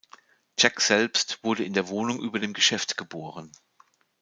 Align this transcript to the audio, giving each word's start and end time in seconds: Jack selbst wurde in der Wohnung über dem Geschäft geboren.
Jack 0.57 0.81
selbst 0.81 1.43
wurde 1.43 1.63
in 1.63 1.73
der 1.73 1.87
Wohnung 1.89 2.19
über 2.21 2.39
dem 2.39 2.53
Geschäft 2.53 2.97
geboren. 2.97 3.51